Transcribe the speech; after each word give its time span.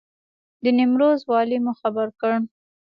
د 0.63 0.65
نیمروز 0.77 1.19
والي 1.29 1.57
مو 1.63 1.73
خبر 1.81 2.07
کړ. 2.19 2.31